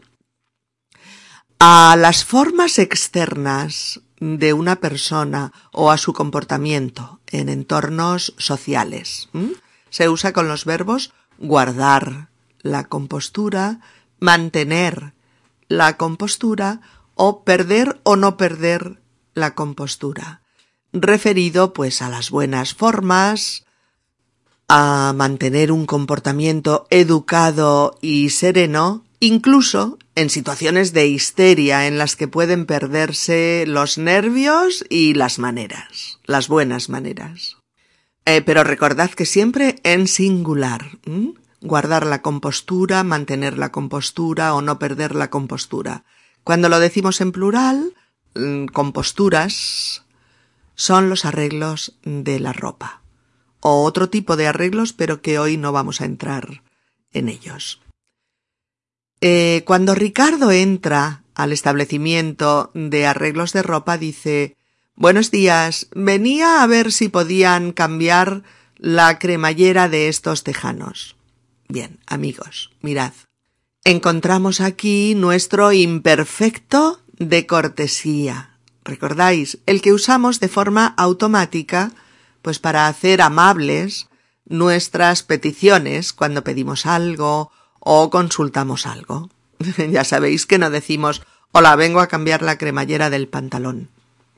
a 1.57 1.95
las 1.97 2.25
formas 2.25 2.79
externas 2.79 4.01
de 4.19 4.53
una 4.53 4.77
persona 4.77 5.53
o 5.71 5.91
a 5.91 5.97
su 5.97 6.13
comportamiento 6.13 7.19
en 7.27 7.49
entornos 7.49 8.33
sociales. 8.37 9.29
se 9.89 10.09
usa 10.09 10.33
con 10.33 10.47
los 10.47 10.65
verbos 10.65 11.13
guardar 11.37 12.29
la 12.61 12.83
compostura, 12.85 13.79
mantener 14.19 15.13
la 15.67 15.97
compostura 15.97 16.81
o 17.15 17.43
perder 17.43 17.99
o 18.03 18.15
no 18.15 18.37
perder 18.37 19.01
la 19.33 19.55
compostura, 19.55 20.41
referido 20.91 21.73
pues 21.73 22.01
a 22.01 22.09
las 22.09 22.29
buenas 22.29 22.73
formas, 22.73 23.65
a 24.67 25.13
mantener 25.15 25.71
un 25.71 25.85
comportamiento 25.85 26.85
educado 26.89 27.97
y 28.01 28.29
sereno, 28.29 29.03
incluso 29.19 29.97
en 30.15 30.29
situaciones 30.29 30.93
de 30.93 31.07
histeria 31.07 31.87
en 31.87 31.97
las 31.97 32.15
que 32.15 32.27
pueden 32.27 32.65
perderse 32.65 33.65
los 33.67 33.97
nervios 33.97 34.85
y 34.89 35.13
las 35.13 35.39
maneras, 35.39 36.19
las 36.25 36.47
buenas 36.47 36.89
maneras. 36.89 37.57
Eh, 38.25 38.41
pero 38.41 38.63
recordad 38.63 39.09
que 39.09 39.25
siempre 39.25 39.79
en 39.83 40.07
singular. 40.07 40.99
Guardar 41.61 42.05
la 42.05 42.21
compostura, 42.21 43.03
mantener 43.03 43.57
la 43.57 43.71
compostura 43.71 44.53
o 44.53 44.61
no 44.61 44.79
perder 44.79 45.15
la 45.15 45.29
compostura. 45.29 46.05
Cuando 46.43 46.69
lo 46.69 46.79
decimos 46.79 47.21
en 47.21 47.31
plural, 47.31 47.93
mm, 48.35 48.65
composturas 48.67 50.03
son 50.75 51.09
los 51.09 51.25
arreglos 51.25 51.97
de 52.03 52.39
la 52.39 52.53
ropa. 52.53 53.01
O 53.59 53.83
otro 53.83 54.09
tipo 54.09 54.37
de 54.37 54.47
arreglos, 54.47 54.93
pero 54.93 55.21
que 55.21 55.37
hoy 55.37 55.57
no 55.57 55.71
vamos 55.73 55.99
a 55.99 56.05
entrar 56.05 56.63
en 57.11 57.27
ellos. 57.27 57.81
Eh, 59.21 59.63
cuando 59.65 59.95
Ricardo 59.95 60.51
entra 60.51 61.23
al 61.35 61.51
establecimiento 61.51 62.71
de 62.73 63.05
arreglos 63.05 63.53
de 63.53 63.63
ropa, 63.63 63.97
dice 63.97 64.55
Buenos 64.99 65.31
días. 65.31 65.87
Venía 65.95 66.61
a 66.61 66.67
ver 66.67 66.91
si 66.91 67.07
podían 67.07 67.71
cambiar 67.71 68.43
la 68.75 69.17
cremallera 69.17 69.87
de 69.87 70.09
estos 70.09 70.43
tejanos. 70.43 71.15
Bien, 71.69 71.99
amigos, 72.05 72.71
mirad. 72.81 73.13
Encontramos 73.85 74.59
aquí 74.59 75.15
nuestro 75.15 75.71
imperfecto 75.71 76.99
de 77.17 77.47
cortesía. 77.47 78.57
¿Recordáis? 78.83 79.59
El 79.65 79.81
que 79.81 79.93
usamos 79.93 80.41
de 80.41 80.49
forma 80.49 80.87
automática, 80.97 81.93
pues 82.41 82.59
para 82.59 82.87
hacer 82.87 83.21
amables 83.21 84.09
nuestras 84.43 85.23
peticiones 85.23 86.11
cuando 86.11 86.43
pedimos 86.43 86.85
algo 86.85 87.53
o 87.91 88.11
consultamos 88.11 88.85
algo. 88.85 89.31
ya 89.89 90.03
sabéis 90.03 90.45
que 90.45 90.59
no 90.59 90.69
decimos 90.69 91.23
hola, 91.51 91.75
vengo 91.75 92.01
a 92.01 92.07
cambiar 92.07 92.43
la 92.43 92.55
cremallera 92.59 93.09
del 93.09 93.27
pantalón. 93.27 93.89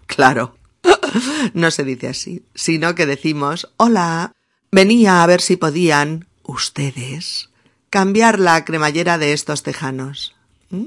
Claro. 0.05 0.55
no 1.53 1.69
se 1.69 1.83
dice 1.83 2.07
así, 2.07 2.45
sino 2.55 2.95
que 2.95 3.05
decimos 3.05 3.69
Hola. 3.75 4.31
Venía 4.71 5.21
a 5.21 5.27
ver 5.27 5.41
si 5.41 5.57
podían 5.57 6.27
ustedes 6.43 7.49
cambiar 7.89 8.39
la 8.39 8.63
cremallera 8.63 9.17
de 9.17 9.33
estos 9.33 9.63
tejanos. 9.63 10.33
¿Mm? 10.69 10.85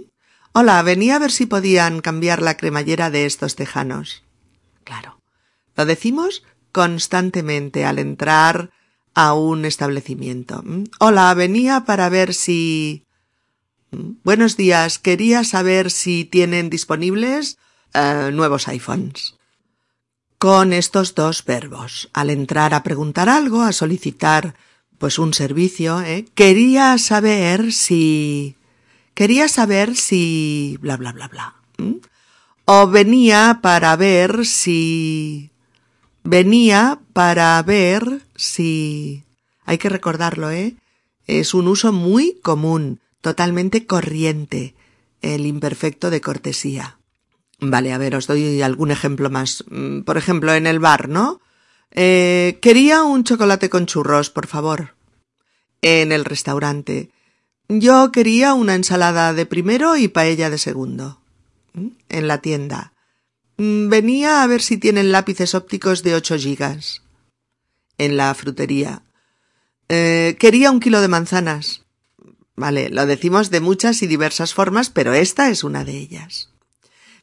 Hola, 0.52 0.80
venía 0.82 1.16
a 1.16 1.18
ver 1.18 1.32
si 1.32 1.44
podían 1.44 2.00
cambiar 2.00 2.40
la 2.40 2.56
cremallera 2.56 3.10
de 3.10 3.26
estos 3.26 3.56
tejanos. 3.56 4.24
Claro. 4.84 5.20
Lo 5.76 5.84
decimos 5.84 6.44
constantemente 6.72 7.84
al 7.84 7.98
entrar 7.98 8.70
a 9.14 9.34
un 9.34 9.64
establecimiento. 9.64 10.62
¿Mm? 10.64 10.84
Hola, 10.98 11.32
venía 11.34 11.84
para 11.84 12.08
ver 12.08 12.34
si. 12.34 13.04
¿Mm? 13.90 14.16
Buenos 14.24 14.56
días, 14.56 14.98
quería 14.98 15.44
saber 15.44 15.90
si 15.90 16.24
tienen 16.24 16.70
disponibles 16.70 17.58
eh, 17.94 18.30
nuevos 18.32 18.68
iPhones. 18.68 19.36
Con 20.38 20.72
estos 20.72 21.14
dos 21.14 21.44
verbos, 21.44 22.10
al 22.12 22.28
entrar 22.28 22.74
a 22.74 22.82
preguntar 22.82 23.28
algo, 23.28 23.62
a 23.62 23.72
solicitar 23.72 24.54
pues 24.98 25.18
un 25.18 25.32
servicio, 25.32 26.00
¿eh? 26.02 26.26
quería 26.34 26.98
saber 26.98 27.72
si 27.72 28.56
quería 29.14 29.48
saber 29.48 29.96
si 29.96 30.76
bla 30.80 30.96
bla 30.96 31.12
bla 31.12 31.28
bla. 31.28 31.54
O 32.66 32.88
venía 32.88 33.60
para 33.62 33.94
ver 33.96 34.46
si 34.46 35.50
venía 36.24 36.98
para 37.12 37.62
ver 37.62 38.22
si 38.34 39.24
hay 39.64 39.78
que 39.78 39.88
recordarlo, 39.88 40.50
¿eh? 40.50 40.74
Es 41.26 41.54
un 41.54 41.68
uso 41.68 41.92
muy 41.92 42.40
común, 42.42 43.00
totalmente 43.20 43.86
corriente, 43.86 44.74
el 45.22 45.46
imperfecto 45.46 46.10
de 46.10 46.20
cortesía. 46.20 46.98
Vale, 47.60 47.92
a 47.92 47.98
ver, 47.98 48.16
os 48.16 48.26
doy 48.26 48.60
algún 48.62 48.90
ejemplo 48.90 49.30
más. 49.30 49.64
Mm, 49.70 50.00
por 50.00 50.16
ejemplo, 50.16 50.52
en 50.52 50.66
el 50.66 50.80
bar, 50.80 51.08
¿no? 51.08 51.40
Eh, 51.92 52.58
quería 52.60 53.04
un 53.04 53.24
chocolate 53.24 53.70
con 53.70 53.86
churros, 53.86 54.28
por 54.30 54.46
favor. 54.46 54.94
En 55.80 56.12
el 56.12 56.24
restaurante. 56.24 57.10
Yo 57.68 58.10
quería 58.12 58.54
una 58.54 58.74
ensalada 58.74 59.32
de 59.32 59.46
primero 59.46 59.96
y 59.96 60.08
paella 60.08 60.50
de 60.50 60.58
segundo. 60.58 61.20
¿Mm? 61.72 61.88
En 62.08 62.28
la 62.28 62.38
tienda. 62.38 62.93
Mm, 63.56 63.88
venía 63.88 64.42
a 64.42 64.46
ver 64.46 64.62
si 64.62 64.78
tienen 64.78 65.12
lápices 65.12 65.54
ópticos 65.54 66.02
de 66.02 66.14
ocho 66.14 66.36
gigas. 66.36 67.02
En 67.98 68.16
la 68.16 68.34
frutería. 68.34 69.02
Eh, 69.88 70.36
quería 70.38 70.70
un 70.70 70.80
kilo 70.80 71.00
de 71.00 71.08
manzanas. 71.08 71.82
Vale, 72.56 72.88
lo 72.88 73.06
decimos 73.06 73.50
de 73.50 73.60
muchas 73.60 74.02
y 74.02 74.06
diversas 74.06 74.54
formas, 74.54 74.90
pero 74.90 75.12
esta 75.12 75.50
es 75.50 75.64
una 75.64 75.84
de 75.84 75.96
ellas. 75.98 76.50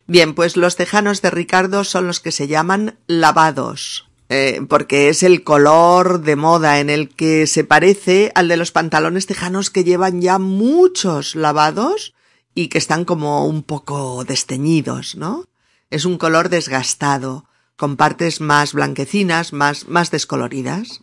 Bien, 0.07 0.33
pues 0.33 0.57
los 0.57 0.75
tejanos 0.75 1.21
de 1.21 1.31
Ricardo 1.31 1.83
son 1.83 2.07
los 2.07 2.19
que 2.19 2.31
se 2.31 2.47
llaman 2.47 2.97
lavados, 3.07 4.09
eh, 4.29 4.61
porque 4.67 5.09
es 5.09 5.23
el 5.23 5.43
color 5.43 6.21
de 6.21 6.35
moda 6.35 6.79
en 6.79 6.89
el 6.89 7.09
que 7.09 7.47
se 7.47 7.63
parece 7.63 8.31
al 8.35 8.47
de 8.47 8.57
los 8.57 8.71
pantalones 8.71 9.25
tejanos 9.25 9.69
que 9.69 9.85
llevan 9.85 10.21
ya 10.21 10.37
muchos 10.37 11.35
lavados 11.35 12.13
y 12.53 12.67
que 12.67 12.77
están 12.77 13.05
como 13.05 13.45
un 13.45 13.63
poco 13.63 14.25
desteñidos, 14.25 15.15
¿no? 15.15 15.45
Es 15.91 16.05
un 16.05 16.17
color 16.17 16.49
desgastado, 16.49 17.45
con 17.75 17.97
partes 17.97 18.41
más 18.41 18.73
blanquecinas, 18.73 19.53
más, 19.53 19.87
más 19.87 20.11
descoloridas. 20.11 21.01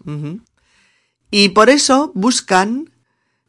Y 1.31 1.51
por 1.51 1.71
eso 1.71 2.13
buscan, 2.15 2.91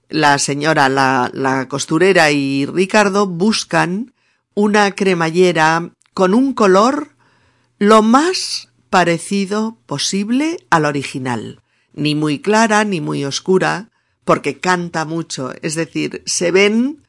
la 0.10 0.38
señora, 0.40 0.90
la, 0.90 1.30
la 1.34 1.68
costurera 1.68 2.32
y 2.32 2.66
Ricardo 2.66 3.28
buscan 3.28 4.14
una 4.56 4.92
cremallera 4.92 5.92
con 6.14 6.34
un 6.34 6.54
color 6.54 7.16
lo 7.78 8.02
más 8.02 8.70
parecido 8.90 9.78
posible 9.86 10.66
al 10.70 10.86
original, 10.86 11.62
ni 11.94 12.16
muy 12.16 12.40
clara 12.40 12.84
ni 12.84 13.00
muy 13.00 13.24
oscura, 13.24 13.92
porque 14.26 14.60
canta 14.60 15.06
mucho, 15.06 15.54
es 15.62 15.76
decir, 15.76 16.24
se 16.26 16.52
ven 16.52 17.06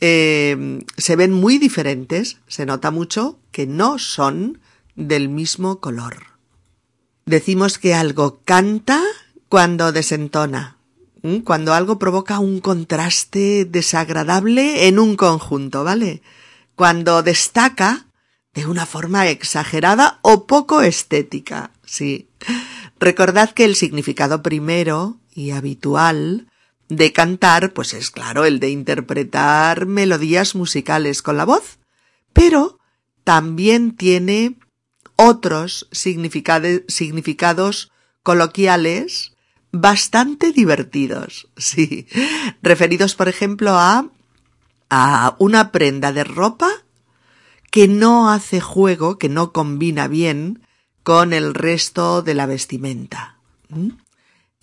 eh, 0.00 0.84
se 0.96 1.16
ven 1.16 1.32
muy 1.32 1.58
diferentes, 1.58 2.38
se 2.46 2.66
nota 2.66 2.90
mucho 2.90 3.38
que 3.52 3.66
no 3.66 3.98
son 3.98 4.60
del 4.96 5.28
mismo 5.28 5.80
color. 5.80 6.16
Decimos 7.26 7.78
que 7.78 7.94
algo 7.94 8.40
canta 8.44 9.02
cuando 9.48 9.92
desentona, 9.92 10.76
cuando 11.44 11.74
algo 11.74 11.98
provoca 11.98 12.38
un 12.38 12.60
contraste 12.60 13.64
desagradable 13.64 14.88
en 14.88 14.98
un 14.98 15.16
conjunto, 15.16 15.84
¿vale? 15.84 16.22
cuando 16.80 17.22
destaca 17.22 18.06
de 18.54 18.64
una 18.64 18.86
forma 18.86 19.28
exagerada 19.28 20.18
o 20.22 20.46
poco 20.46 20.80
estética. 20.80 21.72
Sí. 21.84 22.26
Recordad 22.98 23.50
que 23.50 23.66
el 23.66 23.76
significado 23.76 24.42
primero 24.42 25.18
y 25.34 25.50
habitual 25.50 26.49
de 26.90 27.14
cantar, 27.14 27.72
pues 27.72 27.94
es 27.94 28.10
claro, 28.10 28.44
el 28.44 28.60
de 28.60 28.68
interpretar 28.68 29.86
melodías 29.86 30.54
musicales 30.54 31.22
con 31.22 31.38
la 31.38 31.46
voz, 31.46 31.78
pero 32.34 32.78
también 33.24 33.96
tiene 33.96 34.58
otros 35.16 35.88
significados 35.90 37.90
coloquiales 38.22 39.32
bastante 39.72 40.52
divertidos, 40.52 41.48
sí, 41.56 42.06
referidos 42.60 43.14
por 43.14 43.28
ejemplo 43.28 43.78
a 43.78 44.10
a 44.90 45.36
una 45.38 45.70
prenda 45.70 46.12
de 46.12 46.24
ropa 46.24 46.68
que 47.70 47.86
no 47.86 48.30
hace 48.30 48.60
juego, 48.60 49.16
que 49.16 49.28
no 49.28 49.52
combina 49.52 50.08
bien 50.08 50.66
con 51.04 51.32
el 51.32 51.54
resto 51.54 52.22
de 52.22 52.34
la 52.34 52.46
vestimenta. 52.46 53.38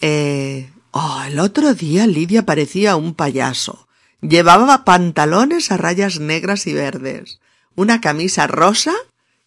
Eh, 0.01 0.69
oh, 0.97 1.23
el 1.27 1.39
otro 1.39 1.73
día 1.73 2.07
Lidia 2.07 2.45
parecía 2.45 2.95
un 2.95 3.13
payaso. 3.13 3.87
Llevaba 4.21 4.83
pantalones 4.83 5.71
a 5.71 5.77
rayas 5.77 6.19
negras 6.19 6.65
y 6.65 6.73
verdes, 6.73 7.39
una 7.75 8.01
camisa 8.01 8.47
rosa 8.47 8.93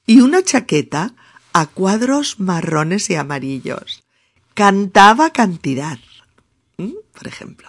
y 0.06 0.20
una 0.20 0.42
chaqueta 0.42 1.14
a 1.52 1.66
cuadros 1.66 2.38
marrones 2.38 3.10
y 3.10 3.16
amarillos. 3.16 4.04
Cantaba 4.54 5.30
cantidad, 5.30 5.98
por 6.76 7.26
ejemplo. 7.26 7.68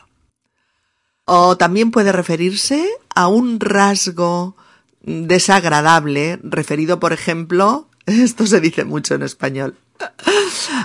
O 1.26 1.58
también 1.58 1.92
puede 1.92 2.12
referirse 2.12 2.88
a 3.16 3.28
un 3.28 3.60
rasgo 3.60 4.56
desagradable, 5.02 6.40
referido, 6.44 7.00
por 7.00 7.14
ejemplo, 7.14 7.88
esto 8.06 8.46
se 8.46 8.60
dice 8.60 8.86
mucho 8.86 9.16
en 9.16 9.24
español, 9.24 9.76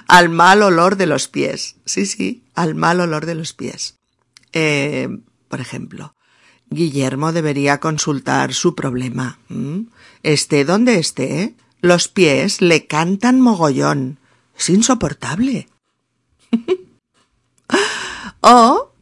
al 0.09 0.29
mal 0.29 0.63
olor 0.63 0.97
de 0.97 1.07
los 1.07 1.29
pies. 1.29 1.77
Sí, 1.85 2.07
sí, 2.07 2.45
al 2.55 2.75
mal 2.75 3.01
olor 3.01 3.27
de 3.27 3.35
los 3.35 3.53
pies. 3.53 3.99
Eh, 4.53 5.09
por 5.49 5.61
ejemplo, 5.61 6.15
Guillermo 6.71 7.33
debería 7.33 7.79
consultar 7.79 8.55
su 8.55 8.75
problema. 8.75 9.39
Esté 10.23 10.65
donde 10.65 10.99
esté, 10.99 11.55
los 11.81 12.09
pies 12.09 12.61
le 12.61 12.87
cantan 12.87 13.41
mogollón. 13.41 14.19
Es 14.59 14.71
insoportable. 14.71 15.69
o 18.41 18.93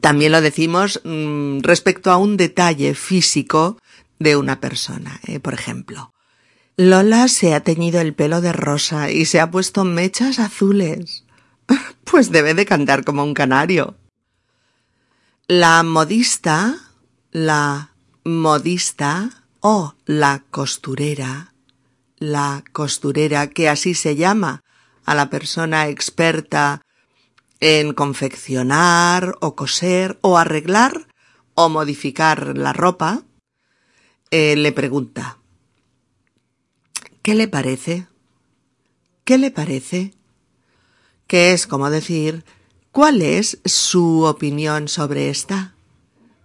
también 0.00 0.32
lo 0.32 0.40
decimos 0.40 1.00
mm, 1.04 1.60
respecto 1.60 2.10
a 2.10 2.16
un 2.16 2.36
detalle 2.36 2.94
físico 2.94 3.78
de 4.18 4.36
una 4.36 4.60
persona. 4.60 5.20
¿eh? 5.26 5.40
Por 5.40 5.54
ejemplo, 5.54 6.13
Lola 6.76 7.28
se 7.28 7.54
ha 7.54 7.60
teñido 7.60 8.00
el 8.00 8.14
pelo 8.14 8.40
de 8.40 8.52
rosa 8.52 9.08
y 9.08 9.26
se 9.26 9.38
ha 9.38 9.50
puesto 9.50 9.84
mechas 9.84 10.38
azules. 10.38 11.24
Pues 12.04 12.30
debe 12.30 12.54
de 12.54 12.66
cantar 12.66 13.02
como 13.04 13.24
un 13.24 13.32
canario. 13.32 13.96
La 15.48 15.82
modista, 15.82 16.76
la 17.32 17.92
modista 18.24 19.44
o 19.60 19.94
la 20.04 20.44
costurera, 20.50 21.54
la 22.18 22.62
costurera 22.72 23.48
que 23.48 23.68
así 23.68 23.94
se 23.94 24.16
llama 24.16 24.60
a 25.04 25.14
la 25.14 25.30
persona 25.30 25.88
experta 25.88 26.82
en 27.58 27.94
confeccionar 27.94 29.34
o 29.40 29.56
coser 29.56 30.18
o 30.20 30.38
arreglar 30.38 31.08
o 31.54 31.68
modificar 31.68 32.56
la 32.56 32.72
ropa, 32.72 33.22
eh, 34.30 34.56
le 34.56 34.72
pregunta 34.72 35.38
¿Qué 37.24 37.34
le 37.34 37.48
parece? 37.48 38.06
¿Qué 39.24 39.38
le 39.38 39.50
parece? 39.50 40.12
Que 41.26 41.54
es 41.54 41.66
como 41.66 41.88
decir 41.88 42.44
¿Cuál 42.92 43.22
es 43.22 43.62
su 43.64 44.24
opinión 44.24 44.88
sobre 44.88 45.30
esta? 45.30 45.74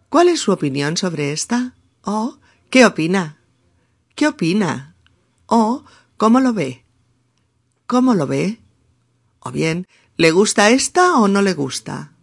¿Cuál 0.07 0.29
es 0.29 0.39
su 0.39 0.53
opinión 0.53 0.95
sobre 0.95 1.33
esta? 1.33 1.75
¿O 2.05 2.39
qué 2.69 2.85
opina? 2.85 3.39
¿Qué 4.15 4.25
opina? 4.25 4.95
¿O 5.47 5.83
cómo 6.15 6.39
lo 6.39 6.53
ve? 6.53 6.85
¿Cómo 7.85 8.15
lo 8.15 8.25
ve? 8.25 8.61
O 9.41 9.51
bien, 9.51 9.85
¿le 10.15 10.31
gusta 10.31 10.69
esta 10.69 11.17
o 11.17 11.27
no 11.27 11.41
le 11.41 11.55
gusta? 11.55 12.13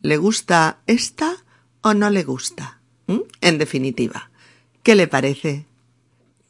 ¿Le 0.00 0.16
gusta 0.16 0.80
esta 0.88 1.36
o 1.82 1.94
no 1.94 2.10
le 2.10 2.24
gusta? 2.24 2.80
¿Mm? 3.06 3.20
En 3.40 3.58
definitiva, 3.58 4.32
¿qué 4.82 4.96
le 4.96 5.06
parece? 5.06 5.68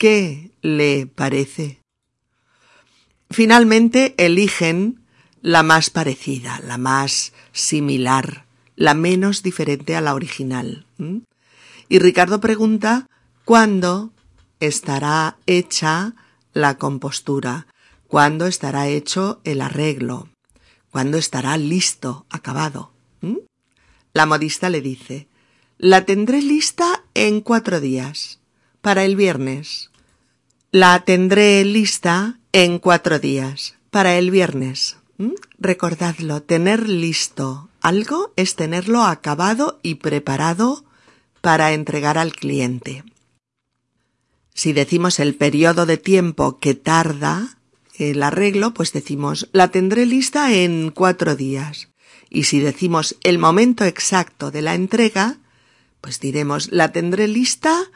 ¿Qué 0.02 0.50
le 0.62 1.06
parece? 1.06 1.78
Finalmente 3.30 4.16
eligen 4.18 5.00
la 5.42 5.62
más 5.62 5.90
parecida, 5.90 6.58
la 6.66 6.76
más 6.76 7.32
similar, 7.52 8.44
la 8.74 8.94
menos 8.94 9.44
diferente 9.44 9.94
a 9.94 10.00
la 10.00 10.16
original. 10.16 10.86
Y 11.88 12.00
Ricardo 12.00 12.40
pregunta 12.40 13.06
cuándo 13.44 14.10
estará 14.58 15.36
hecha 15.46 16.16
la 16.52 16.78
compostura, 16.78 17.68
cuándo 18.08 18.48
estará 18.48 18.88
hecho 18.88 19.40
el 19.44 19.60
arreglo, 19.60 20.30
cuándo 20.90 21.16
estará 21.16 21.56
listo, 21.56 22.26
acabado. 22.28 22.90
La 24.14 24.26
modista 24.26 24.68
le 24.68 24.80
dice, 24.80 25.28
la 25.78 26.04
tendré 26.04 26.42
lista 26.42 27.04
en 27.14 27.40
cuatro 27.40 27.78
días, 27.78 28.40
para 28.80 29.04
el 29.04 29.14
viernes. 29.14 29.91
La 30.74 31.04
tendré 31.04 31.62
lista 31.66 32.38
en 32.52 32.78
cuatro 32.78 33.18
días, 33.18 33.74
para 33.90 34.16
el 34.16 34.30
viernes. 34.30 34.96
¿Mm? 35.18 35.32
Recordadlo, 35.58 36.40
tener 36.40 36.88
listo 36.88 37.68
algo 37.82 38.32
es 38.37 38.56
tenerlo 38.56 39.02
acabado 39.02 39.80
y 39.82 39.96
preparado 39.96 40.87
para 41.42 41.74
entregar 41.74 42.16
al 42.16 42.32
cliente. 42.32 43.04
Si 44.54 44.72
decimos 44.72 45.20
el 45.20 45.35
periodo 45.35 45.85
de 45.85 45.98
tiempo 45.98 46.58
que 46.58 46.74
tarda 46.74 47.58
el 47.98 48.22
arreglo, 48.22 48.72
pues 48.72 48.94
decimos 48.94 49.50
la 49.52 49.68
tendré 49.68 50.06
lista 50.06 50.54
en 50.54 50.90
cuatro 50.90 51.37
días. 51.37 51.90
Y 52.30 52.44
si 52.44 52.61
decimos 52.61 53.16
el 53.24 53.38
momento 53.38 53.85
exacto 53.85 54.50
de 54.50 54.62
la 54.62 54.74
entrega, 54.74 55.37
pues 56.00 56.18
diremos 56.18 56.72
la 56.72 56.92
tendré 56.92 57.28
lista 57.28 57.90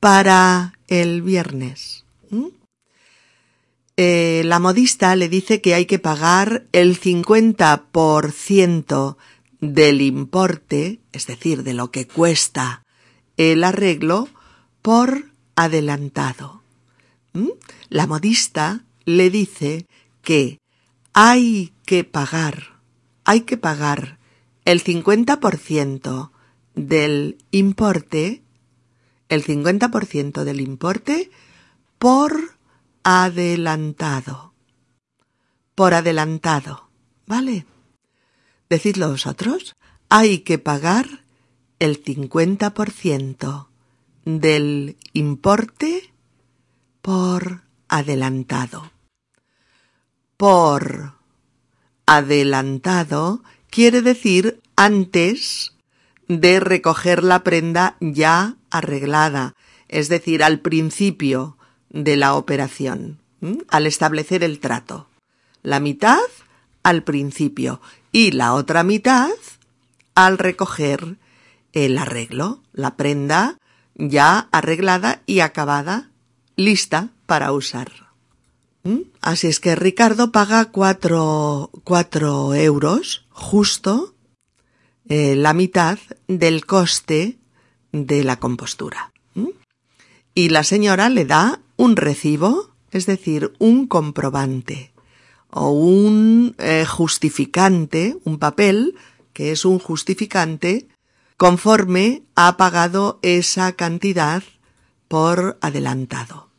para 0.00 0.72
el 0.88 1.22
viernes. 1.22 2.05
Eh, 3.96 4.42
la 4.44 4.58
modista 4.58 5.14
le 5.16 5.28
dice 5.28 5.60
que 5.60 5.74
hay 5.74 5.86
que 5.86 5.98
pagar 5.98 6.66
el 6.72 7.00
50% 7.00 9.16
del 9.60 10.02
importe, 10.02 11.00
es 11.12 11.26
decir, 11.26 11.62
de 11.62 11.72
lo 11.72 11.90
que 11.90 12.06
cuesta 12.06 12.82
el 13.36 13.64
arreglo, 13.64 14.28
por 14.82 15.30
adelantado. 15.56 16.62
¿Mm? 17.32 17.48
La 17.88 18.06
modista 18.06 18.84
le 19.04 19.30
dice 19.30 19.86
que 20.22 20.58
hay 21.14 21.72
que 21.86 22.04
pagar, 22.04 22.80
hay 23.24 23.40
que 23.42 23.56
pagar 23.56 24.18
el 24.66 24.84
50% 24.84 26.30
del 26.74 27.38
importe, 27.50 28.42
el 29.28 29.44
50% 29.44 30.44
del 30.44 30.60
importe 30.60 31.30
por 31.98 32.58
adelantado. 33.02 34.54
Por 35.74 35.94
adelantado. 35.94 36.88
¿Vale? 37.26 37.66
Decidlo 38.68 39.10
vosotros. 39.10 39.76
Hay 40.08 40.40
que 40.40 40.58
pagar 40.58 41.24
el 41.78 42.02
50% 42.02 43.68
del 44.24 44.96
importe 45.12 46.12
por 47.02 47.62
adelantado. 47.88 48.90
Por 50.36 51.14
adelantado 52.06 53.42
quiere 53.70 54.02
decir 54.02 54.60
antes 54.76 55.74
de 56.28 56.60
recoger 56.60 57.22
la 57.22 57.44
prenda 57.44 57.96
ya 58.00 58.56
arreglada, 58.70 59.54
es 59.88 60.08
decir, 60.08 60.42
al 60.42 60.60
principio, 60.60 61.56
de 61.96 62.16
la 62.16 62.34
operación, 62.34 63.18
al 63.68 63.86
establecer 63.86 64.44
el 64.44 64.60
trato. 64.60 65.08
La 65.62 65.80
mitad 65.80 66.20
al 66.82 67.02
principio 67.02 67.80
y 68.12 68.30
la 68.32 68.54
otra 68.54 68.82
mitad 68.82 69.30
al 70.14 70.38
recoger 70.38 71.16
el 71.72 71.98
arreglo, 71.98 72.60
la 72.72 72.96
prenda 72.96 73.58
ya 73.94 74.48
arreglada 74.52 75.22
y 75.26 75.40
acabada, 75.40 76.10
lista 76.54 77.08
para 77.26 77.52
usar. 77.52 77.90
Así 79.20 79.48
es 79.48 79.58
que 79.58 79.74
Ricardo 79.74 80.30
paga 80.30 80.66
cuatro, 80.66 81.70
cuatro 81.82 82.54
euros, 82.54 83.26
justo 83.30 84.14
eh, 85.08 85.34
la 85.34 85.54
mitad 85.54 85.98
del 86.28 86.66
coste 86.66 87.38
de 87.90 88.22
la 88.22 88.36
compostura. 88.36 89.12
Y 90.34 90.50
la 90.50 90.62
señora 90.62 91.08
le 91.08 91.24
da 91.24 91.60
un 91.76 91.96
recibo, 91.96 92.70
es 92.90 93.06
decir, 93.06 93.52
un 93.58 93.86
comprobante 93.86 94.92
o 95.50 95.70
un 95.70 96.54
eh, 96.58 96.84
justificante, 96.86 98.16
un 98.24 98.38
papel 98.38 98.94
que 99.32 99.52
es 99.52 99.64
un 99.64 99.78
justificante 99.78 100.88
conforme 101.36 102.22
ha 102.34 102.56
pagado 102.56 103.18
esa 103.22 103.72
cantidad 103.72 104.42
por 105.08 105.58
adelantado. 105.60 106.50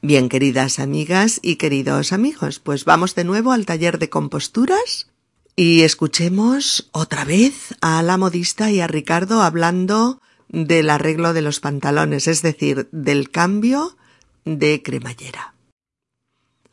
Bien, 0.00 0.28
queridas 0.28 0.78
amigas 0.78 1.40
y 1.42 1.56
queridos 1.56 2.12
amigos, 2.12 2.58
pues 2.58 2.84
vamos 2.84 3.14
de 3.14 3.24
nuevo 3.24 3.52
al 3.52 3.66
taller 3.66 3.98
de 3.98 4.08
composturas 4.08 5.08
y 5.56 5.82
escuchemos 5.82 6.88
otra 6.92 7.24
vez 7.24 7.74
a 7.80 8.02
la 8.02 8.16
modista 8.16 8.70
y 8.70 8.80
a 8.80 8.86
Ricardo 8.86 9.42
hablando 9.42 10.20
del 10.48 10.90
arreglo 10.90 11.32
de 11.32 11.42
los 11.42 11.60
pantalones, 11.60 12.28
es 12.28 12.42
decir, 12.42 12.88
del 12.92 13.30
cambio 13.30 13.96
de 14.44 14.82
cremallera. 14.82 15.54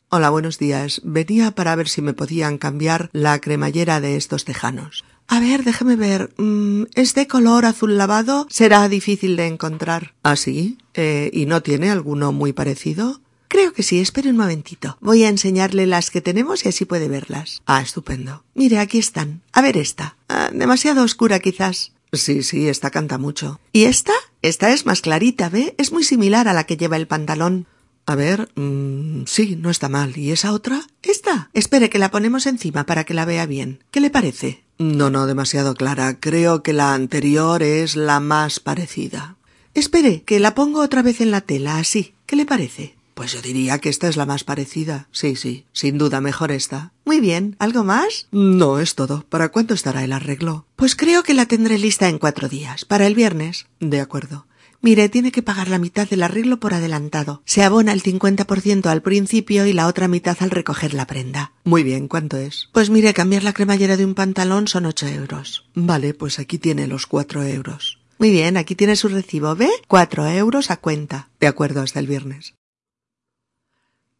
Hola, 0.09 0.29
buenos 0.29 0.59
días. 0.59 1.01
Venía 1.03 1.51
para 1.51 1.75
ver 1.75 1.89
si 1.89 2.01
me 2.01 2.13
podían 2.13 2.57
cambiar 2.57 3.09
la 3.11 3.39
cremallera 3.39 3.99
de 3.99 4.15
estos 4.15 4.45
tejanos. 4.45 5.03
A 5.27 5.39
ver, 5.39 5.63
déjeme 5.63 5.95
ver. 5.95 6.33
Mm, 6.37 6.83
¿Es 6.93 7.15
de 7.15 7.27
color 7.27 7.65
azul 7.65 7.97
lavado? 7.97 8.45
Será 8.49 8.87
difícil 8.87 9.35
de 9.35 9.47
encontrar. 9.47 10.13
¿Ah, 10.23 10.35
sí? 10.35 10.77
Eh, 10.93 11.31
¿Y 11.33 11.47
no 11.47 11.61
tiene 11.61 11.89
alguno 11.89 12.31
muy 12.31 12.53
parecido? 12.53 13.19
Creo 13.47 13.73
que 13.73 13.83
sí, 13.83 13.99
espere 13.99 14.29
un 14.29 14.37
momentito. 14.37 14.97
Voy 15.01 15.23
a 15.23 15.29
enseñarle 15.29 15.85
las 15.85 16.11
que 16.11 16.21
tenemos 16.21 16.65
y 16.65 16.69
así 16.69 16.85
puede 16.85 17.07
verlas. 17.07 17.61
Ah, 17.65 17.81
estupendo. 17.81 18.43
Mire, 18.53 18.79
aquí 18.79 18.99
están. 18.99 19.41
A 19.53 19.61
ver 19.61 19.77
esta. 19.77 20.17
Ah, 20.29 20.49
demasiado 20.53 21.03
oscura 21.03 21.39
quizás. 21.39 21.91
Sí, 22.13 22.43
sí, 22.43 22.69
esta 22.69 22.91
canta 22.91 23.17
mucho. 23.17 23.59
¿Y 23.71 23.85
esta? 23.85 24.13
Esta 24.41 24.71
es 24.71 24.85
más 24.85 25.01
clarita, 25.01 25.49
¿ve? 25.49 25.75
Es 25.77 25.91
muy 25.91 26.03
similar 26.03 26.47
a 26.47 26.53
la 26.53 26.65
que 26.65 26.77
lleva 26.77 26.97
el 26.97 27.07
pantalón. 27.07 27.67
A 28.05 28.15
ver, 28.15 28.51
mmm, 28.55 29.23
sí, 29.25 29.55
no 29.55 29.69
está 29.69 29.89
mal. 29.89 30.15
¿Y 30.17 30.31
esa 30.31 30.53
otra? 30.53 30.81
Esta. 31.01 31.49
Espere 31.53 31.89
que 31.89 31.99
la 31.99 32.11
ponemos 32.11 32.45
encima 32.45 32.85
para 32.85 33.03
que 33.03 33.15
la 33.15 33.25
vea 33.25 33.45
bien. 33.45 33.83
¿Qué 33.91 33.99
le 33.99 34.11
parece? 34.11 34.63
No, 34.77 35.09
no, 35.09 35.25
demasiado 35.25 35.73
clara. 35.73 36.19
Creo 36.19 36.61
que 36.61 36.73
la 36.73 36.93
anterior 36.93 37.63
es 37.63 37.95
la 37.95 38.19
más 38.19 38.59
parecida. 38.59 39.37
Espere, 39.73 40.21
que 40.23 40.39
la 40.39 40.53
pongo 40.53 40.81
otra 40.81 41.01
vez 41.01 41.19
en 41.21 41.31
la 41.31 41.41
tela, 41.41 41.77
así. 41.77 42.13
¿Qué 42.25 42.35
le 42.35 42.45
parece? 42.45 42.94
Pues 43.15 43.31
yo 43.31 43.41
diría 43.41 43.79
que 43.79 43.87
esta 43.87 44.09
es 44.09 44.17
la 44.17 44.25
más 44.25 44.43
parecida. 44.43 45.07
Sí, 45.11 45.37
sí, 45.37 45.65
sin 45.71 45.97
duda 45.97 46.19
mejor 46.19 46.51
esta. 46.51 46.91
Muy 47.05 47.21
bien. 47.21 47.55
¿Algo 47.59 47.85
más? 47.85 48.27
No, 48.31 48.77
es 48.77 48.93
todo. 48.95 49.25
¿Para 49.29 49.49
cuánto 49.49 49.73
estará 49.73 50.03
el 50.03 50.11
arreglo? 50.11 50.65
Pues 50.75 50.97
creo 50.97 51.23
que 51.23 51.33
la 51.33 51.45
tendré 51.45 51.79
lista 51.79 52.09
en 52.09 52.19
cuatro 52.19 52.49
días. 52.49 52.83
Para 52.83 53.07
el 53.07 53.15
viernes. 53.15 53.67
De 53.79 54.01
acuerdo. 54.01 54.47
Mire, 54.81 55.07
tiene 55.07 55.31
que 55.31 55.41
pagar 55.41 55.69
la 55.69 55.79
mitad 55.79 56.09
del 56.09 56.23
arreglo 56.23 56.59
por 56.59 56.73
adelantado. 56.73 57.41
Se 57.45 57.63
abona 57.63 57.93
el 57.93 58.03
50% 58.03 58.87
al 58.87 59.01
principio 59.01 59.65
y 59.65 59.71
la 59.71 59.87
otra 59.87 60.09
mitad 60.09 60.35
al 60.41 60.51
recoger 60.51 60.93
la 60.93 61.07
prenda. 61.07 61.53
Muy 61.63 61.83
bien, 61.83 62.09
¿cuánto 62.09 62.35
es? 62.35 62.69
Pues 62.73 62.89
mire, 62.89 63.13
cambiar 63.13 63.43
la 63.43 63.53
cremallera 63.53 63.95
de 63.95 64.05
un 64.05 64.13
pantalón 64.13 64.67
son 64.67 64.85
ocho 64.85 65.07
euros. 65.07 65.65
Vale, 65.73 66.13
pues 66.13 66.37
aquí 66.37 66.57
tiene 66.57 66.85
los 66.85 67.07
cuatro 67.07 67.43
euros. 67.43 67.97
Muy 68.19 68.29
bien, 68.29 68.57
aquí 68.57 68.75
tiene 68.75 68.97
su 68.97 69.07
recibo. 69.07 69.55
¿Ve? 69.55 69.69
Cuatro 69.87 70.27
euros 70.27 70.69
a 70.69 70.77
cuenta. 70.77 71.29
De 71.39 71.47
acuerdo, 71.47 71.81
hasta 71.81 71.99
el 71.99 72.07
viernes. 72.07 72.55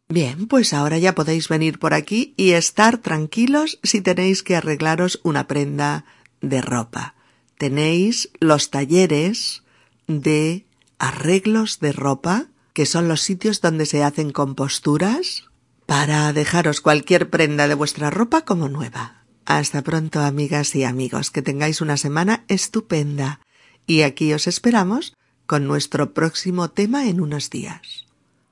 Bien, 0.08 0.46
pues 0.46 0.72
ahora 0.72 0.98
ya 0.98 1.14
podéis 1.16 1.48
venir 1.48 1.80
por 1.80 1.92
aquí 1.92 2.32
y 2.36 2.52
estar 2.52 2.98
tranquilos 2.98 3.80
si 3.82 4.00
tenéis 4.00 4.44
que 4.44 4.54
arreglaros 4.54 5.20
una 5.24 5.48
prenda 5.48 6.04
de 6.40 6.62
ropa. 6.62 7.14
Tenéis 7.58 8.30
los 8.38 8.70
talleres 8.70 9.64
de 10.06 10.64
arreglos 10.98 11.80
de 11.80 11.92
ropa, 11.92 12.46
que 12.72 12.86
son 12.86 13.08
los 13.08 13.22
sitios 13.22 13.60
donde 13.60 13.84
se 13.86 14.04
hacen 14.04 14.30
composturas, 14.30 15.44
para 15.86 16.32
dejaros 16.32 16.80
cualquier 16.80 17.28
prenda 17.30 17.66
de 17.66 17.74
vuestra 17.74 18.10
ropa 18.10 18.44
como 18.44 18.68
nueva. 18.68 19.24
Hasta 19.44 19.82
pronto, 19.82 20.20
amigas 20.20 20.74
y 20.76 20.84
amigos, 20.84 21.30
que 21.30 21.42
tengáis 21.42 21.80
una 21.80 21.96
semana 21.96 22.44
estupenda. 22.48 23.40
Y 23.86 24.02
aquí 24.02 24.32
os 24.32 24.46
esperamos 24.46 25.16
con 25.46 25.66
nuestro 25.66 26.12
próximo 26.12 26.70
tema 26.70 27.08
en 27.08 27.20
unos 27.20 27.50
días. 27.50 28.05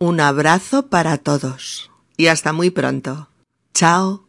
Un 0.04 0.20
abrazo 0.20 0.88
para 0.88 1.16
todos 1.16 1.90
y 2.18 2.26
hasta 2.26 2.52
muy 2.52 2.68
pronto. 2.68 3.28
Chao. 3.72 4.23